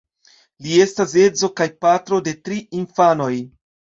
Li 0.67 0.71
estas 0.85 1.13
edzo 1.25 1.49
kaj 1.61 1.67
patro 1.85 2.19
de 2.29 2.35
tri 2.47 2.57
infanoj. 2.79 3.31